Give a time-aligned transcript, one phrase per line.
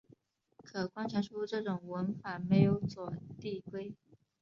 [0.63, 3.93] 可观察出这种文法没有左递归。